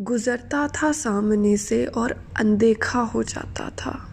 गुजरता 0.00 0.68
था 0.68 0.92
सामने 0.92 1.56
से 1.56 1.86
और 1.86 2.32
अनदेखा 2.36 3.00
हो 3.00 3.22
जाता 3.22 3.70
था। 3.70 4.08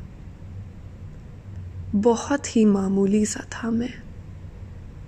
बहुत 1.96 2.56
ही 2.56 2.66
मामूली 2.66 3.26
सा 3.26 3.44
था 3.52 3.72
मैं। 3.72 3.94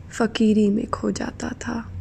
फकीरी 0.09 0.69
में 0.69 0.85
खो 0.87 1.11
जाता 1.11 1.49
था। 1.49 1.91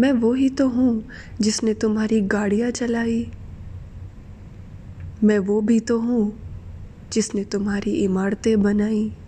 मैं 0.00 0.12
वो 0.12 0.32
ही 0.32 0.48
तो 0.48 0.68
हूँ 0.68 1.08
जिसने 1.40 1.74
तुम्हारी 1.74 2.20
गाड़ियाँ 2.20 2.70
चलाई। 2.70 3.30
मैं 5.24 5.38
वो 5.38 5.60
भी 5.60 5.80
तो 5.80 5.98
हूँ 5.98 6.42
जिसने 7.12 7.44
तुम्हारी 7.44 7.90
इमारतें 7.90 8.62
बनाई। 8.62 9.23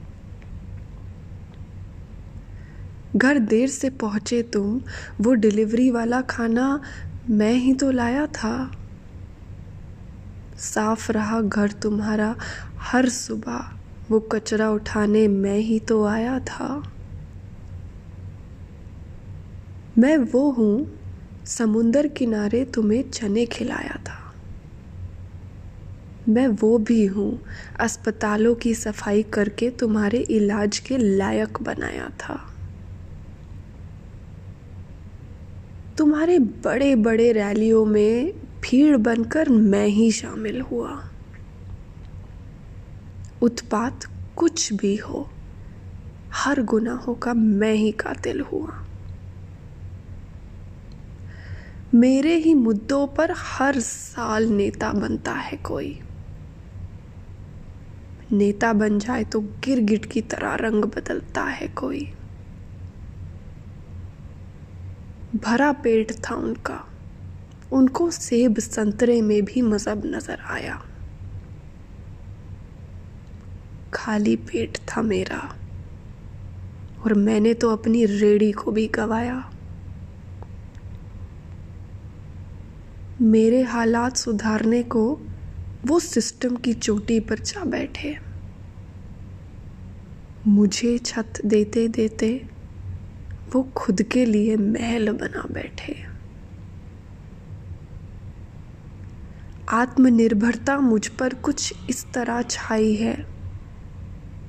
घर 3.17 3.39
देर 3.39 3.69
से 3.69 3.91
पहुँचे 3.91 4.43
तुम 4.43 4.81
वो 5.21 5.33
डिलीवरी 5.33 5.91
वाला 5.91 6.21
खाना 6.21 6.81
मैं 7.31 7.53
ही 7.53 7.75
तो 7.75 7.91
लाया 7.91 8.27
था। 8.27 8.71
साफ़ 10.59 11.13
रहा 11.13 11.41
घर 11.41 11.73
तुम्हारा। 11.73 12.37
हर 12.81 13.09
सुबह 13.09 13.65
वो 14.11 14.21
कचरा 14.21 14.71
उठाने 14.71 15.29
मैं 15.29 15.59
ही 15.59 15.79
तो 15.79 16.05
आया 16.05 16.39
था। 16.39 16.83
मैं 19.99 20.17
वो 20.17 20.51
हूँ, 20.51 20.99
समुंदर 21.47 22.07
किनारे 22.07 22.65
तुम्हें 22.65 23.11
चने 23.11 23.47
खिलाया 23.47 23.97
था। 23.97 24.35
मैं 26.29 26.49
वो 26.49 26.79
भी 26.79 27.07
हूँ, 27.07 27.43
अस्पतालों 27.81 28.55
की 28.55 28.75
सफ़ाई 28.75 29.23
करके 29.23 29.71
तुम्हारे 29.71 30.19
इलाज 30.19 30.79
के 30.79 30.99
लायक 30.99 31.63
बनाया 31.63 32.09
था। 32.09 32.56
तुम्हारे 35.99 36.39
बड़े 36.39 36.95
बड़े 36.95 37.33
रैलियों 37.33 37.85
में 37.87 38.33
भीड़ 38.63 38.97
बनकर 38.97 39.49
मैं 39.49 39.87
ही 39.87 40.11
शामिल 40.11 40.61
हुआ। 40.61 41.11
उत्पात 43.43 44.05
कुछ 44.37 44.73
भी 44.73 44.97
हो, 44.97 45.29
हर 46.33 46.63
गुनाहों 46.63 47.15
का 47.15 47.35
मैं 47.35 47.73
ही 47.75 47.91
कातिल 47.93 48.41
हुआ। 48.41 48.73
मेरे 51.95 52.35
ही 52.35 52.55
मुद्दों 52.55 53.07
पर 53.07 53.35
हर 53.37 53.81
साल 53.81 54.47
नेता 54.47 54.93
बनता 54.93 55.33
है 55.33 55.57
कोई। 55.57 56.01
नेता 58.33 58.73
बन 58.73 58.99
जाए 58.99 59.25
तो 59.25 59.41
गिरगिट 59.41 60.07
की 60.07 60.21
तरह 60.21 60.55
रंग 60.55 60.85
बदलता 60.85 61.43
है 61.43 61.69
कोई। 61.69 62.13
भरा 65.37 65.73
पेट 65.73 66.13
था 66.25 66.35
उनका। 66.35 66.83
उनको 67.73 68.11
सेब 68.11 68.59
संतरे 68.59 69.21
में 69.23 69.45
भी 69.45 69.63
मज़हब 69.63 70.03
नज़र 70.07 70.39
आया। 70.41 70.81
खाली 73.95 74.37
पेट 74.37 74.79
था 74.89 75.03
मेरा, 75.03 75.39
और 77.05 77.15
मैंने 77.15 77.55
तो 77.55 77.71
अपनी 77.71 78.05
रेड़ी 78.05 78.53
को 78.53 78.73
भी 78.73 78.87
गवाया। 78.87 79.43
मेरे 83.23 83.63
हालात 83.63 84.17
सुधारने 84.17 84.83
को 84.83 85.05
वो 85.87 85.99
सिस्टम 86.01 86.57
की 86.57 86.73
चोटी 86.75 87.21
पर 87.21 87.39
जा 87.39 87.65
बैठे। 87.65 88.17
मुझे 90.47 90.99
छत 90.99 91.41
देते 91.47 91.89
देते 91.89 92.29
वो 93.55 93.63
खुद 93.77 94.03
के 94.03 94.25
लिए 94.27 94.57
महल 94.57 95.13
बना 95.13 95.43
बैठे। 95.53 96.05
आत्मनिर्भरता 99.69 100.79
मुझ 100.79 101.09
पर 101.09 101.35
कुछ 101.35 101.75
इस 101.91 102.13
तरह 102.13 102.43
छाई 102.43 102.95
है। 102.95 103.15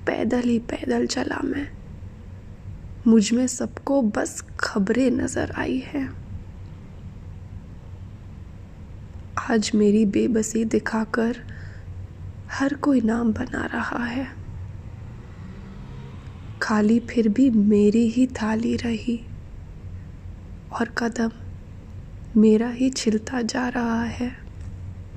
पैदल 0.06 0.42
ही 0.42 0.60
पैदल 0.60 1.06
चला 1.06 1.42
मैं। 1.44 1.68
मुझमें 3.08 3.48
सबको 3.48 4.02
बस 4.02 4.44
खबरें 4.60 5.12
नज़र 5.12 5.52
आई 5.52 5.84
है। 5.88 6.10
आज 9.50 9.72
मेरी 9.76 10.06
बेबसी 10.06 10.66
दिखाकर 10.66 11.38
हर 12.52 12.74
कोई 12.74 13.02
नाम 13.02 13.34
बना 13.34 13.66
रहा 13.66 14.04
है। 14.06 14.47
खाली, 16.68 17.00
फिर 17.00 17.30
भी 17.30 17.50
मेरी 17.50 18.10
ही 18.10 18.28
थाली 18.28 18.76
रही। 18.76 19.30
और 20.72 20.94
कदम 20.98 21.32
मेरा 22.36 22.70
ही 22.70 22.90
छिलता 22.90 23.42
जा 23.42 23.70
रहा 23.70 24.04
है। 24.04 24.47